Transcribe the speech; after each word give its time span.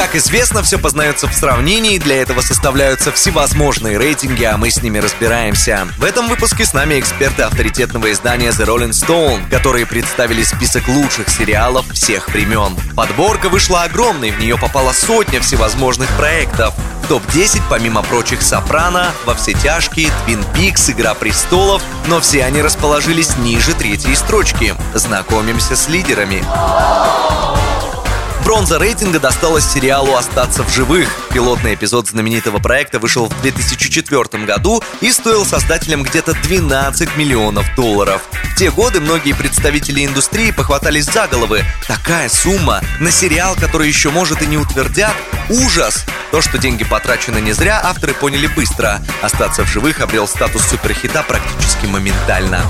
Как 0.00 0.16
известно, 0.16 0.62
все 0.62 0.78
познается 0.78 1.28
в 1.28 1.34
сравнении, 1.34 1.98
для 1.98 2.22
этого 2.22 2.40
составляются 2.40 3.12
всевозможные 3.12 3.98
рейтинги, 3.98 4.44
а 4.44 4.56
мы 4.56 4.70
с 4.70 4.82
ними 4.82 4.98
разбираемся. 4.98 5.86
В 5.98 6.04
этом 6.04 6.26
выпуске 6.26 6.64
с 6.64 6.72
нами 6.72 6.98
эксперты 6.98 7.42
авторитетного 7.42 8.10
издания 8.10 8.48
The 8.48 8.64
Rolling 8.64 8.92
Stone, 8.92 9.50
которые 9.50 9.84
представили 9.84 10.42
список 10.42 10.88
лучших 10.88 11.28
сериалов 11.28 11.84
всех 11.92 12.30
времен. 12.30 12.78
Подборка 12.96 13.50
вышла 13.50 13.82
огромной, 13.82 14.30
в 14.30 14.40
нее 14.40 14.56
попала 14.56 14.92
сотня 14.92 15.42
всевозможных 15.42 16.08
проектов. 16.16 16.72
топ-10, 17.10 17.60
помимо 17.68 18.02
прочих, 18.02 18.40
«Сопрано», 18.40 19.12
«Во 19.26 19.34
все 19.34 19.52
тяжкие», 19.52 20.10
«Твин 20.24 20.42
Пикс», 20.54 20.88
«Игра 20.88 21.12
престолов», 21.12 21.82
но 22.06 22.20
все 22.20 22.44
они 22.44 22.62
расположились 22.62 23.36
ниже 23.36 23.74
третьей 23.74 24.14
строчки. 24.14 24.74
Знакомимся 24.94 25.76
с 25.76 25.88
лидерами. 25.88 26.42
Бронза 28.50 28.80
рейтинга 28.80 29.20
досталась 29.20 29.64
сериалу 29.64 30.16
«Остаться 30.16 30.64
в 30.64 30.74
живых». 30.74 31.08
Пилотный 31.32 31.74
эпизод 31.74 32.08
знаменитого 32.08 32.58
проекта 32.58 32.98
вышел 32.98 33.26
в 33.26 33.42
2004 33.42 34.44
году 34.44 34.82
и 35.00 35.12
стоил 35.12 35.46
создателям 35.46 36.02
где-то 36.02 36.32
12 36.32 37.16
миллионов 37.16 37.64
долларов. 37.76 38.22
В 38.32 38.56
те 38.56 38.72
годы 38.72 38.98
многие 39.00 39.34
представители 39.34 40.04
индустрии 40.04 40.50
похватались 40.50 41.04
за 41.04 41.28
головы. 41.28 41.62
Такая 41.86 42.28
сумма 42.28 42.80
на 42.98 43.12
сериал, 43.12 43.54
который 43.54 43.86
еще 43.86 44.10
может 44.10 44.42
и 44.42 44.46
не 44.46 44.58
утвердят? 44.58 45.14
Ужас! 45.48 46.04
То, 46.32 46.42
что 46.42 46.58
деньги 46.58 46.82
потрачены 46.82 47.38
не 47.38 47.52
зря, 47.52 47.80
авторы 47.80 48.14
поняли 48.14 48.48
быстро. 48.48 49.00
«Остаться 49.22 49.64
в 49.64 49.68
живых» 49.68 50.00
обрел 50.00 50.26
статус 50.26 50.62
суперхита 50.64 51.22
практически 51.22 51.86
моментально. 51.86 52.64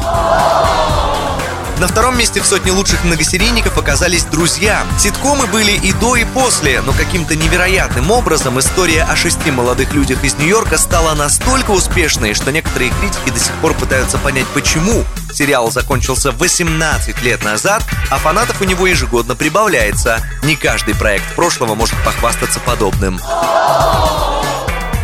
На 1.81 1.89
втором 1.89 2.19
месте 2.19 2.43
в 2.43 2.47
сотне 2.47 2.73
лучших 2.73 3.05
многосерийников 3.05 3.79
оказались 3.79 4.25
«Друзья». 4.25 4.85
Ситкомы 4.99 5.47
были 5.47 5.73
и 5.73 5.95
до, 5.95 6.15
и 6.15 6.27
после, 6.27 6.83
но 6.83 6.93
каким-то 6.93 7.37
невероятным 7.37 8.11
образом 8.11 8.59
история 8.59 9.05
о 9.05 9.17
шести 9.17 9.51
молодых 9.51 9.95
людях 9.95 10.23
из 10.23 10.35
Нью-Йорка 10.35 10.77
стала 10.77 11.15
настолько 11.15 11.71
успешной, 11.71 12.35
что 12.35 12.53
некоторые 12.53 12.91
критики 13.01 13.31
до 13.31 13.41
сих 13.41 13.55
пор 13.63 13.73
пытаются 13.73 14.19
понять, 14.19 14.47
почему. 14.49 15.07
Сериал 15.33 15.71
закончился 15.71 16.33
18 16.33 17.23
лет 17.23 17.43
назад, 17.45 17.83
а 18.11 18.19
фанатов 18.19 18.61
у 18.61 18.65
него 18.65 18.87
ежегодно 18.87 19.35
прибавляется. 19.35 20.21
Не 20.43 20.57
каждый 20.57 20.95
проект 20.95 21.35
прошлого 21.35 21.75
может 21.75 21.97
похвастаться 22.05 22.61
подобным. 22.61 23.19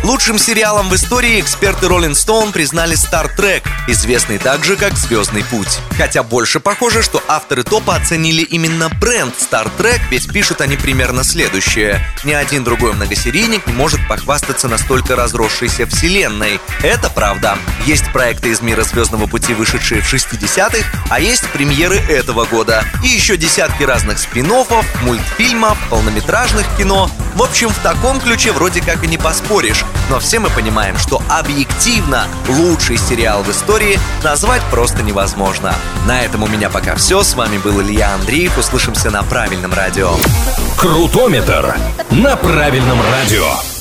Лучшим 0.07 0.39
сериалом 0.39 0.87
в 0.87 0.95
истории 0.95 1.41
эксперты 1.41 1.87
Rolling 1.87 2.13
Stone 2.13 2.53
признали 2.53 2.95
Star 2.95 3.29
Trek, 3.35 3.63
известный 3.87 4.37
также 4.37 4.77
как 4.77 4.95
«Звездный 4.95 5.43
путь». 5.43 5.79
Хотя 5.97 6.23
больше 6.23 6.61
похоже, 6.61 7.03
что 7.03 7.21
авторы 7.27 7.63
топа 7.63 7.97
оценили 7.97 8.41
именно 8.41 8.87
бренд 8.87 9.35
Star 9.35 9.69
Trek, 9.77 9.99
ведь 10.09 10.31
пишут 10.31 10.61
они 10.61 10.77
примерно 10.77 11.25
следующее. 11.25 12.01
Ни 12.23 12.31
один 12.31 12.63
другой 12.63 12.93
многосерийник 12.93 13.67
не 13.67 13.73
может 13.73 13.99
похвастаться 14.07 14.69
настолько 14.69 15.17
разросшейся 15.17 15.85
вселенной. 15.87 16.61
Это 16.83 17.09
правда. 17.09 17.57
Есть 17.85 18.09
проекты 18.13 18.51
из 18.51 18.61
мира 18.61 18.83
«Звездного 18.83 19.27
пути», 19.27 19.53
вышедшие 19.53 19.99
в 19.99 20.13
60-х, 20.13 20.87
а 21.09 21.19
есть 21.19 21.45
премьеры 21.49 21.97
этого 21.97 22.45
года. 22.45 22.85
И 23.03 23.09
еще 23.09 23.35
десятки 23.35 23.83
разных 23.83 24.19
спин 24.19 24.53
мультфильмов, 25.03 25.77
полнометражных 25.89 26.65
кино. 26.77 27.11
В 27.35 27.43
общем, 27.43 27.67
в 27.67 27.77
таком 27.79 28.21
ключе 28.21 28.53
вроде 28.53 28.81
как 28.81 29.03
и 29.03 29.07
не 29.07 29.17
поспоришь. 29.17 29.83
Но 30.09 30.19
все 30.19 30.39
мы 30.39 30.49
понимаем, 30.49 30.97
что 30.97 31.21
объективно 31.29 32.25
лучший 32.47 32.97
сериал 32.97 33.43
в 33.43 33.51
истории 33.51 33.99
назвать 34.23 34.61
просто 34.71 35.03
невозможно. 35.03 35.73
На 36.07 36.21
этом 36.21 36.43
у 36.43 36.47
меня 36.47 36.69
пока 36.69 36.95
все. 36.95 37.23
С 37.23 37.35
вами 37.35 37.57
был 37.57 37.81
Илья 37.81 38.13
Андреев. 38.13 38.57
Услышимся 38.57 39.09
на 39.11 39.23
правильном 39.23 39.73
радио. 39.73 40.11
Крутометр 40.77 41.75
на 42.11 42.35
правильном 42.37 42.99
радио. 43.11 43.76